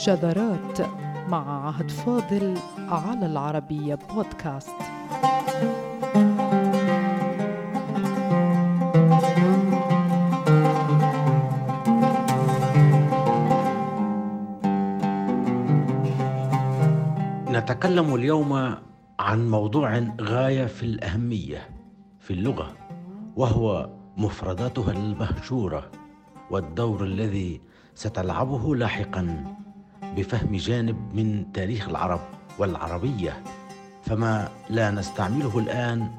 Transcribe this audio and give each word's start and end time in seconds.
شذرات 0.00 0.80
مع 1.28 1.66
عهد 1.66 1.90
فاضل 1.90 2.58
على 2.88 3.26
العربية 3.26 3.98
بودكاست. 4.14 4.70
نتكلم 17.48 18.14
اليوم 18.14 18.52
عن 19.18 19.50
موضوع 19.50 19.98
غاية 20.20 20.66
في 20.66 20.82
الأهمية 20.82 21.68
في 22.20 22.32
اللغة 22.32 22.72
وهو 23.36 23.90
مفرداتها 24.16 24.92
المهجورة 24.92 25.90
والدور 26.50 27.04
الذي 27.04 27.60
ستلعبه 27.94 28.76
لاحقا. 28.76 29.56
بفهم 30.16 30.56
جانب 30.56 31.14
من 31.14 31.52
تاريخ 31.52 31.88
العرب 31.88 32.20
والعربية 32.58 33.42
فما 34.02 34.48
لا 34.70 34.90
نستعمله 34.90 35.58
الآن 35.58 36.10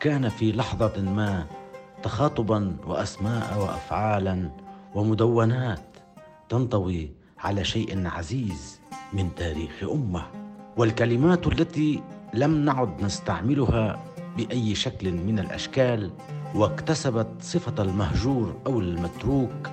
كان 0.00 0.28
في 0.28 0.52
لحظة 0.52 1.02
ما 1.02 1.46
تخاطبا 2.02 2.76
وأسماء 2.86 3.58
وافعالا 3.60 4.50
ومدونات 4.94 5.80
تنطوي 6.48 7.10
على 7.38 7.64
شيء 7.64 8.06
عزيز 8.06 8.80
من 9.12 9.34
تاريخ 9.34 9.72
أمة. 9.92 10.22
والكلمات 10.76 11.46
التي 11.46 12.02
لم 12.34 12.64
نعد 12.64 13.02
نستعملها 13.02 14.04
بأي 14.36 14.74
شكل 14.74 15.12
من 15.12 15.38
الأشكال 15.38 16.10
واكتسبت 16.54 17.26
صفة 17.40 17.82
المهجور 17.82 18.56
أو 18.66 18.80
المتروك 18.80 19.70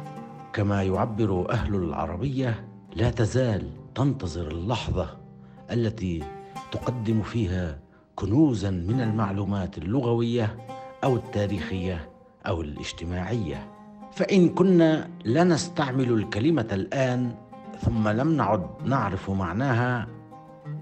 كما 0.54 0.84
يعبر 0.84 1.52
أهل 1.52 1.76
العربية 1.76 2.68
لا 2.96 3.10
تزال 3.10 3.70
تنتظر 3.96 4.48
اللحظة 4.48 5.18
التي 5.72 6.24
تقدم 6.72 7.22
فيها 7.22 7.80
كنوزا 8.16 8.70
من 8.70 9.02
المعلومات 9.02 9.78
اللغوية 9.78 10.58
أو 11.04 11.16
التاريخية 11.16 12.10
أو 12.48 12.62
الاجتماعية. 12.62 13.68
فإن 14.12 14.50
كنا 14.50 15.10
لا 15.26 15.44
نستعمل 15.44 16.12
الكلمة 16.12 16.68
الآن 16.72 17.36
ثم 17.82 18.08
لم 18.08 18.38
نعد 18.38 18.68
نعرف 18.86 19.30
معناها 19.30 20.08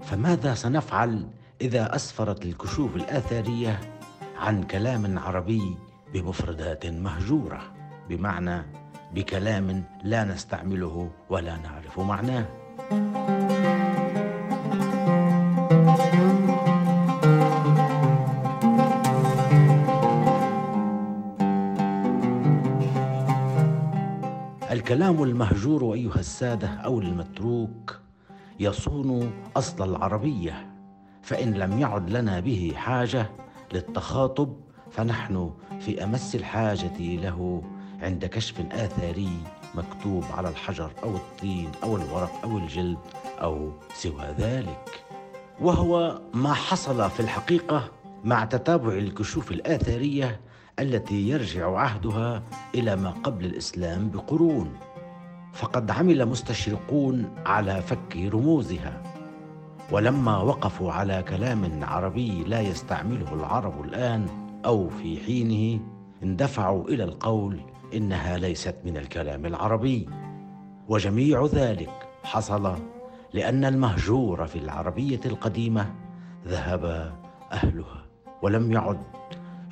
فماذا 0.02 0.54
سنفعل 0.54 1.26
إذا 1.60 1.94
أسفرت 1.94 2.44
الكشوف 2.44 2.96
الاثريه 2.96 3.80
عن 4.38 4.62
كلام 4.62 5.18
عربي 5.18 5.76
بمفردات 6.14 6.86
مهجورة؟ 6.86 7.60
بمعنى 8.08 8.81
بكلام 9.14 9.84
لا 10.04 10.24
نستعمله 10.24 11.10
ولا 11.30 11.56
نعرف 11.56 12.00
معناه. 12.00 12.46
الكلام 24.72 25.22
المهجور 25.22 25.94
أيها 25.94 26.16
السادة 26.18 26.68
أو 26.68 27.00
المتروك 27.00 28.00
يصون 28.60 29.32
أصل 29.56 29.90
العربية 29.90 30.66
فإن 31.22 31.54
لم 31.54 31.78
يعد 31.78 32.10
لنا 32.10 32.40
به 32.40 32.72
حاجة 32.76 33.30
للتخاطب 33.72 34.56
فنحن 34.90 35.50
في 35.80 36.04
أمس 36.04 36.34
الحاجة 36.34 36.98
له 36.98 37.62
عند 38.02 38.24
كشف 38.24 38.60
آثاري 38.72 39.38
مكتوب 39.74 40.24
على 40.36 40.48
الحجر 40.48 40.90
أو 41.02 41.16
الطين 41.16 41.70
أو 41.82 41.96
الورق 41.96 42.32
أو 42.44 42.58
الجلد 42.58 42.98
أو 43.42 43.72
سوى 43.94 44.34
ذلك. 44.38 45.04
وهو 45.60 46.20
ما 46.34 46.52
حصل 46.52 47.10
في 47.10 47.20
الحقيقة 47.20 47.88
مع 48.24 48.44
تتابع 48.44 48.92
الكشوف 48.92 49.52
الآثارية 49.52 50.40
التي 50.78 51.28
يرجع 51.28 51.78
عهدها 51.78 52.42
إلى 52.74 52.96
ما 52.96 53.10
قبل 53.10 53.44
الإسلام 53.44 54.10
بقرون. 54.10 54.72
فقد 55.52 55.90
عمل 55.90 56.26
مستشرقون 56.26 57.30
على 57.46 57.82
فك 57.82 58.16
رموزها. 58.16 59.02
ولما 59.92 60.38
وقفوا 60.38 60.92
على 60.92 61.24
كلام 61.28 61.84
عربي 61.84 62.44
لا 62.44 62.60
يستعمله 62.60 63.34
العرب 63.34 63.84
الآن 63.84 64.26
أو 64.64 64.88
في 64.88 65.20
حينه 65.26 65.80
اندفعوا 66.22 66.88
إلى 66.88 67.04
القول 67.04 67.60
إنها 67.94 68.38
ليست 68.38 68.76
من 68.84 68.96
الكلام 68.96 69.46
العربي. 69.46 70.08
وجميع 70.88 71.46
ذلك 71.46 72.08
حصل 72.24 72.78
لأن 73.32 73.64
المهجور 73.64 74.46
في 74.46 74.58
العربية 74.58 75.20
القديمة 75.26 75.94
ذهب 76.46 77.12
أهلها 77.52 78.06
ولم 78.42 78.72
يعد 78.72 79.02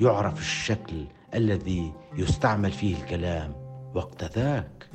يعرف 0.00 0.38
الشكل 0.38 1.06
الذي 1.34 1.92
يستعمل 2.16 2.70
فيه 2.70 2.97
الكلام 2.97 3.53
وقت 3.94 4.25
ذاك. 4.38 4.87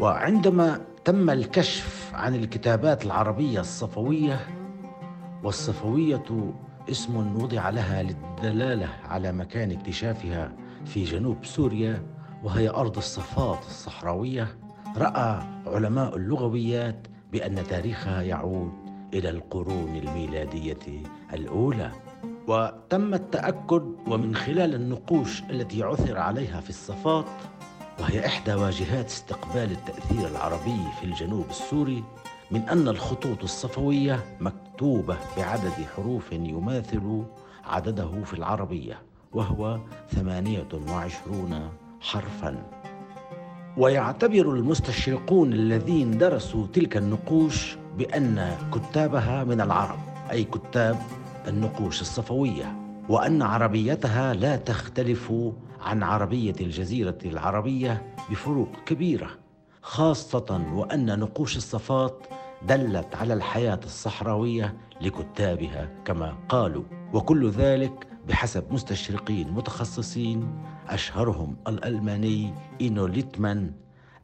وعندما 0.00 0.80
تم 1.04 1.30
الكشف 1.30 1.97
عن 2.18 2.34
الكتابات 2.34 3.06
العربية 3.06 3.60
الصفوية 3.60 4.40
والصفوية 5.44 6.52
اسم 6.90 7.42
وضع 7.42 7.70
لها 7.70 8.02
للدلالة 8.02 8.88
على 9.04 9.32
مكان 9.32 9.70
اكتشافها 9.70 10.52
في 10.84 11.04
جنوب 11.04 11.44
سوريا 11.44 12.02
وهي 12.44 12.68
أرض 12.68 12.96
الصفات 12.96 13.58
الصحراوية. 13.66 14.48
رأى 14.96 15.42
علماء 15.66 16.16
اللغويات 16.16 17.06
بأن 17.32 17.66
تاريخها 17.66 18.22
يعود 18.22 18.72
إلى 19.14 19.30
القرون 19.30 19.96
الميلادية 19.96 21.02
الأولى. 21.32 21.90
وتم 22.48 23.14
التأكد 23.14 23.82
ومن 24.06 24.34
خلال 24.34 24.74
النقوش 24.74 25.42
التي 25.42 25.82
عثر 25.82 26.18
عليها 26.18 26.60
في 26.60 26.70
الصفات 26.70 27.26
وهي 28.00 28.26
إحدى 28.26 28.54
واجهات 28.54 29.06
استقبال 29.06 29.70
التأثير 29.72 30.28
العربي 30.28 30.80
في 31.00 31.04
الجنوب 31.06 31.46
السوري 31.50 32.04
من 32.50 32.68
أن 32.68 32.88
الخطوط 32.88 33.42
الصفوية 33.42 34.24
مكتوبة 34.40 35.16
بعدد 35.36 35.72
حروف 35.96 36.32
يماثل 36.32 37.22
عدده 37.64 38.24
في 38.24 38.34
العربية 38.34 39.02
وهو 39.32 39.78
ثمانية 40.10 40.68
وعشرون 40.88 41.70
حرفا. 42.00 42.62
ويعتبر 43.76 44.52
المستشرقون 44.54 45.52
الذين 45.52 46.18
درسوا 46.18 46.66
تلك 46.72 46.96
النقوش 46.96 47.76
بأن 47.98 48.56
كتابها 48.74 49.44
من 49.44 49.60
العرب 49.60 49.98
أي 50.30 50.44
كتاب 50.44 50.96
النقوش 51.48 52.00
الصفوية. 52.00 52.87
وأن 53.08 53.42
عربيتها 53.42 54.34
لا 54.34 54.56
تختلف 54.56 55.32
عن 55.80 56.02
عربية 56.02 56.54
الجزيرة 56.60 57.18
العربية 57.24 58.14
بفروق 58.30 58.68
كبيرة 58.86 59.30
خاصة 59.82 60.66
وأن 60.72 61.18
نقوش 61.18 61.56
الصفات 61.56 62.26
دلت 62.68 63.14
على 63.14 63.34
الحياة 63.34 63.80
الصحراوية 63.84 64.76
لكتابها 65.00 65.88
كما 66.04 66.36
قالوا. 66.48 66.84
وكل 67.14 67.50
ذلك 67.50 68.06
بحسب 68.28 68.72
مستشرقين 68.72 69.50
متخصصين 69.50 70.62
أشهرهم 70.88 71.56
الألماني 71.68 72.54
إينو 72.80 73.06
ليتمان 73.06 73.72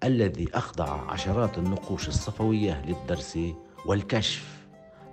الذي 0.05 0.49
أخضع 0.55 1.11
عشرات 1.11 1.59
النقوش 1.59 2.09
الصفوية 2.09 2.85
للدرس 2.87 3.39
والكشف 3.87 4.67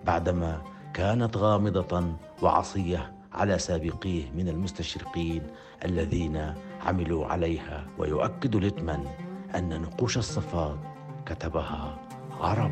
بعدما 0.06 0.62
كانت 0.94 1.38
غامضة 1.38 2.06
وعصية 2.42 3.21
على 3.34 3.60
سابقيه 3.60 4.32
من 4.32 4.50
المستشرقين 4.50 5.42
الذين 5.86 6.54
عملوا 6.86 7.26
عليها 7.26 7.88
ويؤكد 7.98 8.56
ليتمان 8.56 9.06
أن 9.56 9.82
نقوش 9.82 10.18
الصفات 10.18 10.78
كتبها 11.26 12.00
عرب. 12.40 12.72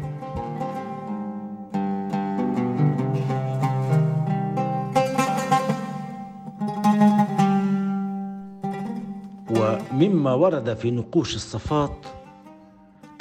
ومما 9.49 10.33
ورد 10.33 10.73
في 10.73 10.91
نقوش 10.91 11.35
الصفات 11.35 12.05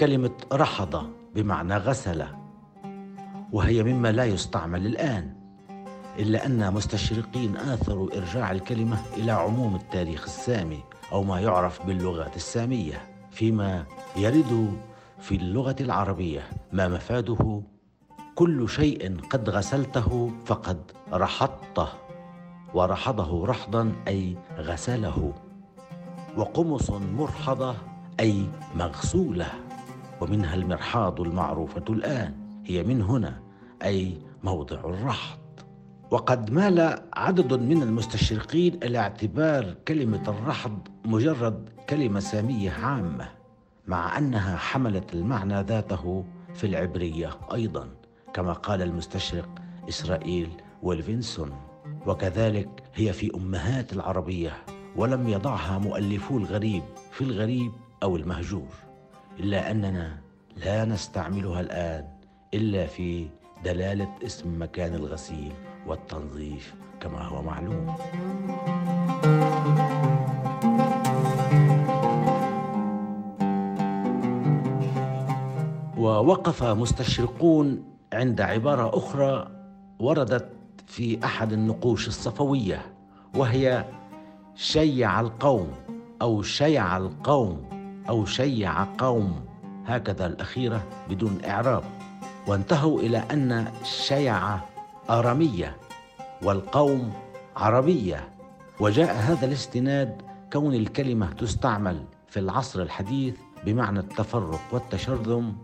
كلمة 0.01 0.31
رحض 0.53 1.11
بمعنى 1.35 1.77
غسل 1.77 2.25
وهي 3.53 3.83
مما 3.83 4.13
لا 4.13 4.25
يستعمل 4.25 4.87
الآن. 4.87 5.38
إلا 6.19 6.47
أن 6.47 6.75
مستشرقين 6.75 7.57
آثروا 7.57 8.17
إرجاع 8.17 8.53
الكلمة 8.53 8.99
إلى 9.17 9.33
عموم 9.33 9.77
التاريخ 9.77 10.25
السامي 10.25 10.81
أو 11.13 11.23
ما 11.23 11.41
يعرف 11.41 11.87
باللغات 11.87 12.37
السامية 12.37 13.03
فيما 13.31 13.85
يرد 14.17 14.79
في 15.21 15.35
اللغة 15.35 15.77
العربية 15.81 16.43
ما 16.73 16.89
مفاده 16.89 17.63
كل 18.35 18.69
شيء 18.69 19.21
قد 19.31 19.51
غسلته 19.51 20.31
فقد 20.47 20.91
رحضته 21.13 21.89
ورحضه 22.75 23.47
رحضا 23.47 23.93
أي 24.09 24.37
غسله 24.59 25.33
وقمص 26.37 26.91
مرحضة 26.91 27.75
أي 28.21 28.47
مغسولة 28.77 29.47
ومنها 30.21 30.55
المرحاض 30.55 31.21
المعروفة 31.21 31.85
الآن 31.89 32.35
هي 32.67 32.83
من 32.83 33.03
هنا 33.03 33.41
أي 33.85 34.19
موضع 34.45 34.77
الرحض. 34.77 35.39
وقد 36.11 36.51
مال 36.51 36.99
عدد 37.15 37.53
من 37.55 37.83
المستشرقين 37.83 38.81
إلى 38.83 38.99
اعتبار 38.99 39.75
كلمة 39.89 40.23
الرحض 40.29 40.89
مجرد 41.05 41.69
كلمة 41.91 42.21
سامية 42.21 42.71
عامة 42.71 43.29
مع 43.87 44.19
أنها 44.19 44.57
حملت 44.57 45.15
المعنى 45.15 45.63
ذاته 45.63 46.25
في 46.55 46.67
العبرية 46.67 47.31
أيضا 47.55 47.89
كما 48.35 48.53
قال 48.53 48.83
المستشرق 48.83 49.49
إسرائيل 49.89 50.49
ويلفينسون. 50.83 51.53
وكذلك 52.07 52.69
هي 52.95 53.13
في 53.13 53.35
أمهات 53.35 53.93
العربية 53.93 54.53
ولم 54.97 55.29
يضعها 55.29 55.79
مؤلفو 55.79 56.39
الغريب 56.39 56.83
في 57.13 57.21
الغريب 57.21 57.73
أو 58.03 58.17
المهجور 58.17 58.75
إلا 59.41 59.71
أننا 59.71 60.19
لا 60.57 60.85
نستعملها 60.85 61.61
الآن 61.61 62.05
إلا 62.55 62.87
في 62.87 63.27
دلالة 63.65 64.09
اسم 64.27 64.63
مكان 64.63 64.95
الغسيل. 64.95 65.53
والتنظيف 65.89 66.75
كما 67.01 67.23
هو 67.23 67.43
معلوم. 67.43 67.97
ووقف 75.99 76.63
مستشرقون 76.65 77.85
عند 78.13 78.41
عبارة 78.41 78.99
أخرى 78.99 79.49
وردت 79.99 80.49
في 80.87 81.25
أحد 81.25 81.53
النقوش 81.53 82.09
الصفوية 82.09 82.83
وهي 83.35 83.85
شيع 84.55 85.21
القوم 85.21 85.69
أو 86.23 86.43
شيع 86.43 86.97
القوم 86.97 87.69
أو 88.09 88.25
شيع 88.25 88.85
قوم. 88.99 89.45
هكذا 89.87 90.27
الأخيرة 90.27 90.83
بدون 91.11 91.39
إعراب. 91.45 91.85
وانتهوا 92.47 93.01
إلى 93.01 93.19
أن 93.19 93.67
شيع 93.83 94.59
آرامية 95.11 95.77
والقوم 96.43 97.13
عربية 97.57 98.29
وجاء 98.81 99.15
هذا 99.15 99.47
الاستناد 99.47 100.23
كون 100.53 100.75
الكلمة 100.75 101.33
تستعمل 101.33 102.05
في 102.27 102.41
العصر 102.41 102.83
الحديث 102.83 103.37
بمعنى 103.67 103.99
التفرق 103.99 104.61
والتشرذم 104.73 105.57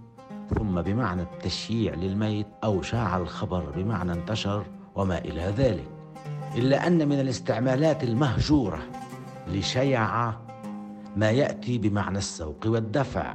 ثم 0.55 0.83
بمعنى 0.83 1.23
التشييع 1.23 1.95
للميت 1.95 2.47
أو 2.65 2.83
شاع 2.83 3.17
الخبر 3.17 3.71
بمعنى 3.77 4.13
انتشر 4.13 4.65
وما 4.95 5.19
إلى 5.19 5.43
ذلك. 5.57 5.89
إلا 6.57 6.87
أن 6.87 7.09
من 7.09 7.21
الاستعمالات 7.21 8.05
المهجورة 8.05 8.79
لشيع 9.49 10.33
ما 11.17 11.31
يأتي 11.31 11.79
بمعنى 11.79 12.19
السوق 12.19 12.61
والدفع 12.67 13.35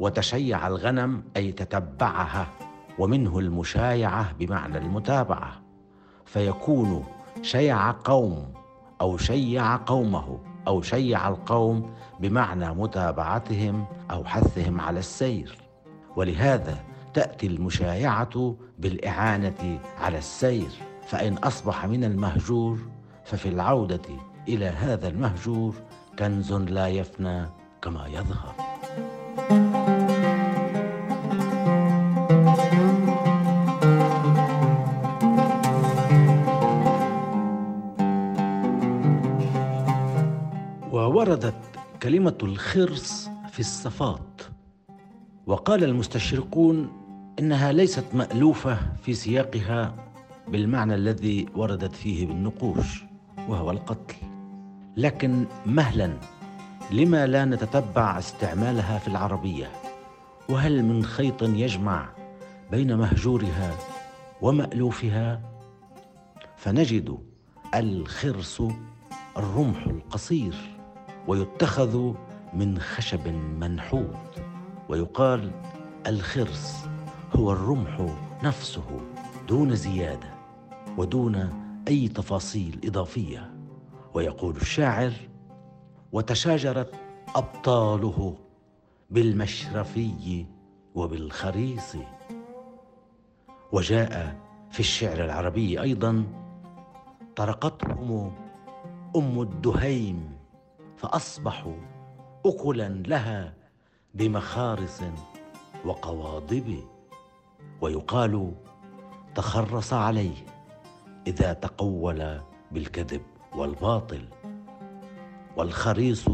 وتشيع 0.00 0.66
الغنم 0.66 1.24
أي 1.36 1.52
تتبعها. 1.52 2.63
ومنه 2.98 3.38
المشايعة 3.38 4.32
بمعنى 4.32 4.78
المتابعة 4.78 5.52
فيكون 6.24 7.04
شيع 7.42 7.90
قوم 7.90 8.52
أو 9.00 9.16
شيع 9.16 9.76
قومه 9.76 10.38
أو 10.66 10.82
شيع 10.82 11.28
القوم 11.28 11.90
بمعنى 12.20 12.74
متابعتهم 12.74 13.84
أو 14.10 14.24
حثهم 14.24 14.80
على 14.80 14.98
السير. 14.98 15.58
ولهذا 16.16 16.78
تأتي 17.14 17.46
المشايعة 17.46 18.56
بالإعانة 18.78 19.78
على 20.00 20.18
السير 20.18 20.68
فإن 21.06 21.34
أصبح 21.34 21.86
من 21.86 22.04
المهجور 22.04 22.78
ففي 23.24 23.48
العودة 23.48 24.02
إلى 24.48 24.66
هذا 24.66 25.08
المهجور 25.08 25.74
كنز 26.18 26.52
لا 26.52 26.88
يفنى 26.88 27.46
كما 27.82 28.06
يظهر. 28.06 28.63
كلمة 42.04 42.38
الخرس 42.42 43.30
في 43.50 43.60
الصفات. 43.60 44.42
وقال 45.46 45.84
المستشرقون 45.84 46.92
إنها 47.38 47.72
ليست 47.72 48.04
مألوفة 48.14 48.78
في 49.02 49.14
سياقها 49.14 49.94
بالمعنى 50.48 50.94
الذي 50.94 51.46
وردت 51.54 51.92
فيه 51.92 52.26
بالنقوش 52.26 53.04
وهو 53.48 53.70
القتل. 53.70 54.14
لكن 54.96 55.46
مهلا 55.66 56.12
لما 56.90 57.26
لا 57.26 57.44
نتتبع 57.44 58.18
استعمالها 58.18 58.98
في 58.98 59.08
العربية؟ 59.08 59.70
وهل 60.48 60.84
من 60.84 61.04
خيط 61.04 61.42
يجمع 61.42 62.08
بين 62.70 62.96
مهجورها 62.96 63.74
ومألوفها؟ 64.42 65.40
فنجد 66.56 67.18
الخرس 67.74 68.62
الرمح 69.36 69.86
القصير. 69.86 70.73
ويتخذ 71.28 72.12
من 72.52 72.78
خشب 72.78 73.28
منحوت 73.60 74.42
ويقال 74.88 75.50
الخرس 76.06 76.88
هو 77.36 77.52
الرمح 77.52 78.06
نفسه 78.42 79.00
دون 79.48 79.74
زيادة 79.74 80.34
ودون 80.98 81.64
أي 81.88 82.08
تفاصيل 82.08 82.80
إضافية. 82.84 83.54
ويقول 84.14 84.56
الشاعر 84.56 85.12
وتشاجرت 86.12 86.94
أبطاله 87.34 88.36
بالمشرفي 89.10 90.46
وبالخريص. 90.94 91.96
وجاء 93.72 94.36
في 94.70 94.80
الشعر 94.80 95.24
العربي 95.24 95.80
أيضا 95.80 96.24
طرقتهم 97.36 98.32
أم 99.16 99.40
الدهيم 99.40 100.34
فأصبحوا 101.04 101.76
اكلا 102.46 102.88
لها 102.88 103.54
بمخارص 104.14 105.00
وقواضب. 105.84 106.84
ويقال 107.80 108.52
تخرص 109.34 109.92
عليه 109.92 110.36
إذا 111.26 111.52
تقول 111.52 112.40
بالكذب 112.72 113.22
والباطل 113.56 114.28
والخريص 115.56 116.28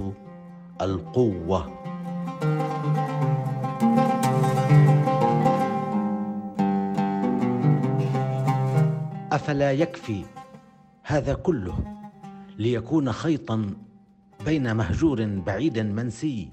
القوة. 0.81 1.81
أفلا 9.33 9.73
يكفي 9.73 10.25
هذا 11.03 11.35
كله 11.35 11.79
ليكون 12.59 13.13
خيطا 13.13 13.90
بين 14.45 14.77
مهجور 14.77 15.25
بعيد 15.25 15.79
منسي 15.79 16.49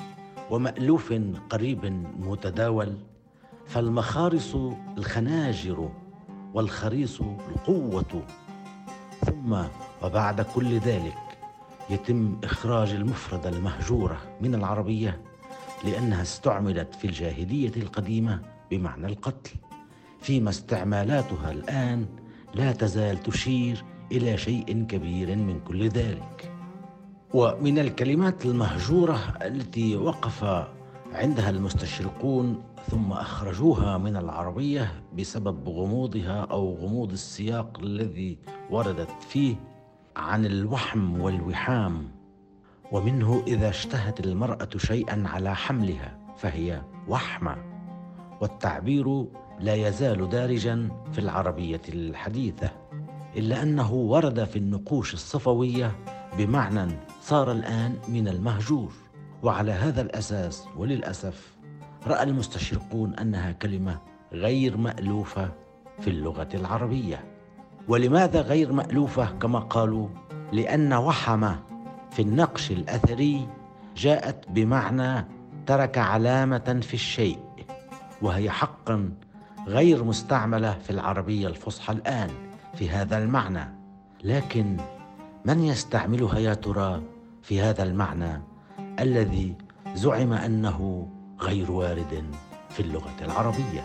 ومألوف 0.52 1.14
قريب 1.50 1.86
متداول 2.20 2.98
فالمخارص 3.66 4.56
الخناجر 4.98 5.90
والخريص 6.54 7.22
القوة. 7.22 8.24
ثم 9.26 9.58
وبعد 10.04 10.42
كل 10.42 10.78
ذلك 10.78 11.18
يتم 11.90 12.40
إخراج 12.44 12.92
المفردة 12.92 13.50
المهجورة 13.50 14.18
من 14.42 14.56
العربية 14.56 15.22
لأنها 15.84 16.22
استعملت 16.22 16.96
في 16.96 17.06
الجاهلية 17.08 17.72
القديمة 17.78 18.42
بمعنى 18.72 19.08
القتل 19.08 19.52
فيما 20.22 20.50
استعمالاتها 20.50 21.52
الآن 21.52 22.06
لا 22.56 22.72
تزال 22.72 23.24
تشير 23.24 23.84
إلى 24.12 24.38
شيء 24.38 24.86
كبير 24.90 25.36
من 25.36 25.60
كل 25.60 25.90
ذلك. 25.90 26.57
ومن 27.34 27.80
الكلمات 27.80 28.46
المهجورة 28.46 29.20
التي 29.42 29.96
وقف 29.98 30.44
عندها 31.14 31.50
المستشرقون 31.50 32.64
ثم 32.92 33.12
أخرجوها 33.12 33.98
من 33.98 34.18
العربية 34.18 35.04
بسبب 35.18 35.70
غموضها 35.70 36.48
أو 36.52 36.76
غموض 36.76 37.12
السياق 37.12 37.80
الذي 37.80 38.38
وردت 38.70 39.12
فيه 39.30 39.56
عن 40.16 40.46
الوحم 40.46 41.22
والوحام. 41.22 42.08
ومنه 42.92 43.44
إذا 43.48 43.70
اشتهت 43.70 44.20
المرأة 44.20 44.70
شيئا 44.78 45.24
على 45.28 45.56
حملها 45.56 46.20
فهي 46.38 46.82
وحمة. 47.08 47.56
والتعبير 48.42 49.26
لا 49.60 49.76
يزال 49.76 50.30
دارجا 50.30 50.90
في 51.12 51.20
العربية 51.20 51.82
الحديثة 51.90 52.72
إلا 53.38 53.64
أنه 53.64 53.94
ورد 53.94 54.44
في 54.44 54.56
النقوش 54.56 55.14
الصفوية 55.14 55.96
بمعنى 56.38 56.92
صار 57.22 57.52
الآن 57.52 57.96
من 58.08 58.28
المهجور. 58.28 58.92
وعلى 59.44 59.72
هذا 59.72 60.02
الأساس 60.02 60.66
وللأسف 60.78 61.58
رأى 62.08 62.24
المستشرقون 62.24 63.14
أنها 63.14 63.52
كلمة 63.52 63.98
غير 64.34 64.78
مألوفة 64.78 65.52
في 66.00 66.10
اللغة 66.10 66.50
العربية. 66.54 67.24
ولماذا 67.88 68.42
غير 68.42 68.72
مألوفة 68.72 69.26
كما 69.26 69.60
قالوا؟ 69.60 70.08
لأن 70.52 70.94
وحم 70.94 71.56
في 72.12 72.22
النقش 72.22 72.72
الأثري 72.72 73.48
جاءت 73.98 74.50
بمعنى 74.50 75.26
ترك 75.66 75.98
علامة 75.98 76.80
في 76.82 76.94
الشيء 76.94 77.40
وهي 78.22 78.50
حقا 78.50 79.12
غير 79.68 80.04
مستعملة 80.04 80.74
في 80.74 80.90
العربية 80.90 81.48
الفصحى 81.48 81.94
الآن 81.94 82.30
في 82.76 82.90
هذا 82.90 83.18
المعنى. 83.18 83.78
لكن 84.24 84.78
من 85.48 85.64
يستعملها 85.64 86.40
يا 86.40 86.54
ترى 86.54 87.02
في 87.42 87.62
هذا 87.62 87.84
المعنى 87.84 88.42
الذي 89.00 89.56
زعم 89.94 90.34
أنه 90.34 91.08
غير 91.42 91.72
وارد 91.72 92.24
في 92.70 92.80
اللغة 92.80 93.16
العربية؟ 93.22 93.82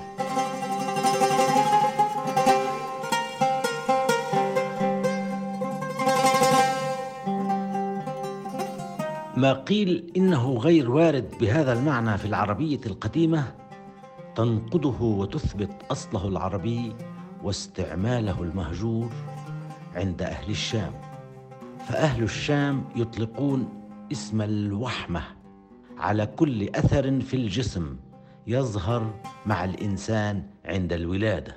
ما 9.37 9.53
قيل 9.53 10.13
إنه 10.17 10.53
غير 10.53 10.91
وارد 10.91 11.31
بهذا 11.41 11.73
المعنى 11.73 12.19
في 12.19 12.25
العربية 12.25 12.81
القديمة 12.87 13.45
تنقضه 14.35 15.03
وتثبت 15.03 15.71
أصله 15.91 16.29
العربي 16.29 16.93
واستعماله 17.43 18.43
المهجور 18.43 19.11
عند 19.95 20.23
أهل 20.23 20.51
الشام. 20.51 21.12
فأهل 21.89 22.23
الشام 22.23 22.85
يطلقون 22.97 23.69
اسم 24.13 24.43
الوحمة 24.43 25.23
على 25.99 26.27
كل 26.27 26.69
أثر 26.69 27.21
في 27.21 27.35
الجسم 27.35 27.97
يظهر 28.47 29.15
مع 29.47 29.65
الإنسان 29.65 30.43
عند 30.65 30.93
الولادة 30.93 31.57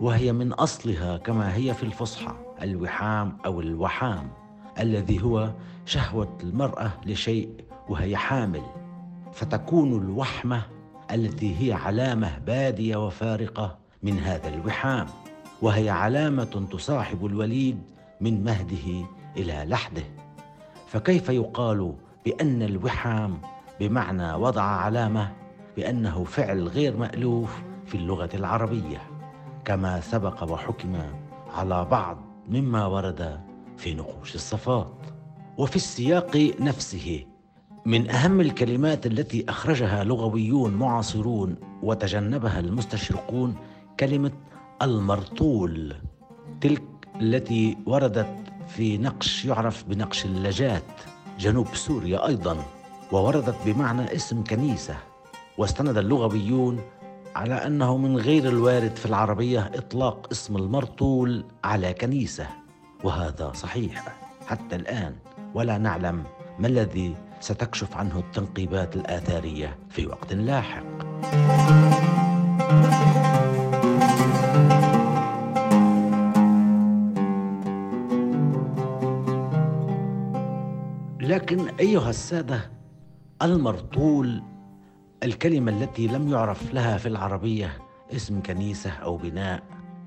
وهي 0.00 0.32
من 0.32 0.52
أصلها 0.52 1.16
كما 1.16 1.54
هي 1.54 1.74
في 1.74 1.82
الفصحى 1.82 2.34
الوحام 2.62 3.38
أو 3.46 3.60
الوحام 3.60 4.30
الذي 4.80 5.22
هو 5.22 5.52
شهوة 5.86 6.38
المرأة 6.42 6.90
لشيء 7.06 7.50
وهي 7.88 8.16
حامل. 8.16 8.62
فتكون 9.32 9.92
الوحمة 10.02 10.62
التي 11.12 11.56
هي 11.60 11.72
علامة 11.72 12.38
بادية 12.38 13.06
وفارقة 13.06 13.78
من 14.02 14.18
هذا 14.18 14.48
الوحام 14.48 15.06
وهي 15.62 15.90
علامة 15.90 16.68
تصاحب 16.72 17.26
الوليد 17.26 17.78
من 18.20 18.44
مهده 18.44 19.06
إلى 19.36 19.64
لحده. 19.68 20.02
فكيف 20.86 21.28
يقال 21.28 21.94
بأن 22.24 22.62
الوحام 22.62 23.38
بمعنى 23.80 24.34
وضع 24.34 24.62
علامة 24.62 25.32
بأنه 25.76 26.24
فعل 26.24 26.68
غير 26.68 26.96
مألوف 26.96 27.62
في 27.86 27.94
اللغة 27.94 28.30
العربية 28.34 29.02
كما 29.64 30.00
سبق 30.00 30.52
وحكم 30.52 30.98
على 31.54 31.84
بعض 31.84 32.18
مما 32.48 32.86
ورد 32.86 33.40
في 33.76 33.94
نقوش 33.94 34.34
الصفات. 34.34 34.92
وفي 35.58 35.76
السياق 35.76 36.36
نفسه 36.60 37.24
من 37.86 38.10
أهم 38.10 38.40
الكلمات 38.40 39.06
التي 39.06 39.44
أخرجها 39.48 40.04
لغويون 40.04 40.74
معاصرون 40.74 41.56
وتجنبها 41.82 42.60
المستشرقون 42.60 43.54
كلمة 44.00 44.32
المرطول 44.82 45.94
تلك 46.60 46.82
التي 47.20 47.76
وردت 47.86 48.45
في 48.68 48.98
نقش 48.98 49.44
يعرف 49.44 49.84
بنقش 49.84 50.24
اللجات. 50.24 50.82
جنوب 51.38 51.74
سوريا 51.74 52.26
أيضا 52.26 52.56
ووردت 53.12 53.56
بمعنى 53.66 54.14
اسم 54.14 54.44
كنيسة. 54.44 54.96
واستند 55.58 55.96
اللغويون 55.96 56.80
على 57.36 57.54
أنه 57.54 57.96
من 57.96 58.16
غير 58.16 58.48
الوارد 58.48 58.96
في 58.96 59.06
العربية 59.06 59.70
إطلاق 59.74 60.28
اسم 60.32 60.56
المرطول 60.56 61.44
على 61.64 61.94
كنيسة. 61.94 62.46
وهذا 63.04 63.52
صحيح 63.52 64.16
حتى 64.46 64.76
الآن 64.76 65.14
ولا 65.54 65.78
نعلم 65.78 66.24
ما 66.58 66.68
الذي 66.68 67.16
ستكشف 67.40 67.96
عنه 67.96 68.18
التنقيبات 68.18 68.96
الآثارية 68.96 69.78
في 69.90 70.06
وقت 70.06 70.32
لاحق. 70.32 70.84
لكن 81.36 81.68
أيها 81.80 82.10
السادة 82.10 82.70
المرطول 83.42 84.42
الكلمة 85.22 85.72
التي 85.72 86.06
لم 86.06 86.28
يعرف 86.28 86.74
لها 86.74 86.96
في 86.96 87.08
العربية 87.08 87.78
اسم 88.12 88.42
كنيسة 88.42 88.90
أو 88.90 89.16
بناء 89.16 89.62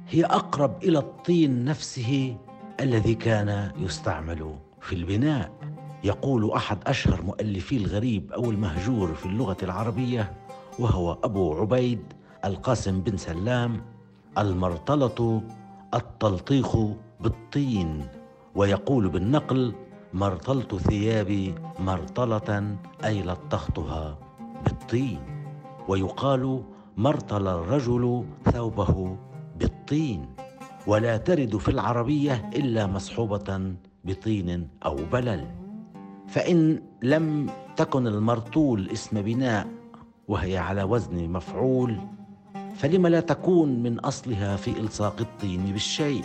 هي 0.08 0.26
أقرب 0.26 0.84
إلى 0.84 1.00
الطين 1.00 1.66
نفسه 1.66 2.38
الذي 2.80 3.16
كان 3.16 3.72
يستعمل 3.78 4.56
في 4.82 4.96
البناء. 4.96 5.52
يقول 6.04 6.52
أحد 6.52 6.78
أشهر 6.88 7.22
مؤلفي 7.22 7.78
الغريب 7.78 8.32
أو 8.32 8.52
المهجور 8.52 9.14
في 9.14 9.26
اللغة 9.26 9.58
العربية 9.64 10.34
وهو 10.80 11.18
أبو 11.24 11.54
عبيد 11.54 12.02
القاسم 12.46 13.02
بن 13.02 13.18
سلام 13.18 13.82
المرطله 14.38 15.42
التلطيخ 15.94 16.78
بالطين 17.20 18.08
ويقول 18.56 19.10
بالنقل 19.10 19.76
مرطلت 20.13 20.75
ثيابي 20.75 21.56
مرطلة 21.80 22.78
أي 23.06 23.24
لطختها 23.24 24.18
بالطين. 24.66 25.20
ويقال 25.88 26.63
مرطل 26.98 27.48
الرجل 27.48 28.25
ثوبه 28.51 29.18
بالطين. 29.60 30.25
ولا 30.88 31.18
ترد 31.18 31.58
في 31.58 31.72
العربية 31.72 32.50
إلا 32.56 32.88
مصحوبة 32.88 33.74
بطين 34.04 34.68
أو 34.86 34.96
بلل. 34.96 35.48
فإن 36.28 36.82
لم 37.04 37.50
تكن 37.75 38.08
المرطول 38.08 38.89
اسم 38.89 39.22
بناء 39.22 39.68
وهي 40.28 40.58
على 40.58 40.84
وزن 40.84 41.30
مفعول 41.30 41.98
فلم 42.75 43.08
لا 43.08 43.20
تكون 43.20 43.84
من 43.84 44.00
أصلها 44.00 44.56
في 44.56 44.72
إلصاق 44.80 45.16
الطين 45.20 45.66
بالشيء. 45.66 46.24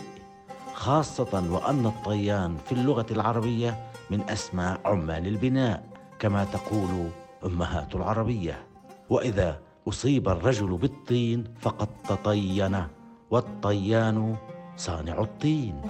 خاصة 0.75 1.43
وأن 1.51 1.85
الطيان 1.85 2.57
في 2.65 2.71
اللغة 2.71 3.05
العربية 3.11 3.79
من 4.11 4.29
أسماء 4.29 4.81
عمال 4.85 5.27
البناء 5.27 5.83
كما 6.19 6.43
تقول 6.43 7.09
أمهات 7.45 7.95
العربية. 7.95 8.67
وإذا 9.09 9.59
أصيب 9.87 10.29
الرجل 10.29 10.77
بالطين 10.77 11.43
فقد 11.59 11.87
تطين 12.07 12.87
والطيان 13.31 14.35
صانع 14.77 15.21
الطين. 15.21 15.81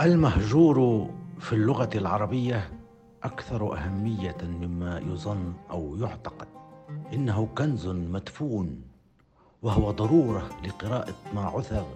المهجور 0.00 1.08
في 1.40 1.52
اللغة 1.52 1.90
العربية 1.94 2.70
أكثر 3.22 3.78
أهمية 3.78 4.36
مما 4.42 4.98
يظن 4.98 5.52
أو 5.70 5.96
يعتقد. 5.96 6.48
إنه 7.12 7.46
كنز 7.46 7.86
مدفون 7.86 8.82
وهو 9.62 9.90
ضرورة 9.90 10.48
لقراءة 10.64 11.14
ما 11.34 11.40
عثر 11.40 11.86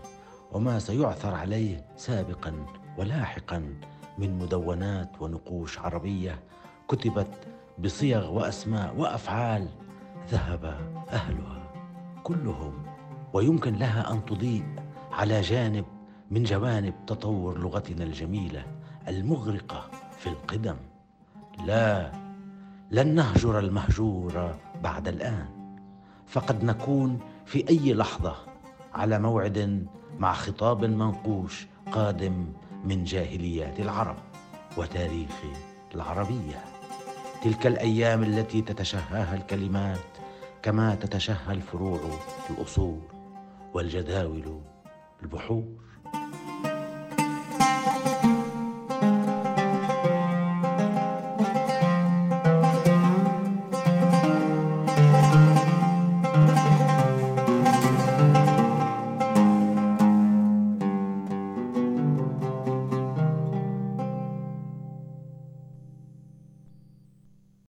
وما 0.53 0.79
سيعثر 0.79 1.35
عليه 1.35 1.87
سابقا 1.97 2.67
ولاحقا 2.99 3.75
من 4.19 4.39
مدونات 4.39 5.23
ونقوش 5.23 5.79
عربية 5.79 6.39
كتبت 6.89 7.47
بصيغ 7.79 8.33
وأسماء 8.33 8.97
وأفعال 8.97 9.69
ذهب 10.31 10.65
أهلها 11.09 11.73
كلهم. 12.23 12.83
ويمكن 13.33 13.75
لها 13.75 14.13
أن 14.13 14.25
تضيء 14.25 14.65
على 15.13 15.41
جانب 15.41 15.85
من 16.31 16.43
جوانب 16.43 16.95
تطور 17.07 17.59
لغتنا 17.59 18.05
الجميلة. 18.05 18.74
المغرقة 19.09 19.91
في 20.19 20.27
القدم. 20.27 20.77
لا 21.67 22.13
لن 22.91 23.15
نهجر 23.15 23.59
المهجور 23.59 24.55
بعد 24.83 25.09
الآن. 25.09 25.49
فقد 26.27 26.65
نكون 26.65 27.19
في 27.45 27.69
أي 27.69 27.95
لحظة 27.95 28.37
على 28.95 29.19
موعد 29.19 29.87
مع 30.19 30.33
خطاب 30.33 30.85
منقوش 30.85 31.67
قادم 31.93 32.47
من 32.85 33.05
جاهليات 33.05 33.81
العرب 33.81 34.17
وتاريخ 34.77 35.43
العربية. 35.95 36.65
تلك 37.43 37.67
الأيام 37.67 38.23
التي 38.23 38.63
تتشهاها 38.63 39.35
الكلمات 39.35 39.99
كما 40.63 40.95
تتشهى 40.95 41.53
الفروع 41.53 42.01
الأصول 42.51 43.01
والجداول 43.75 44.61
البحور 45.23 45.65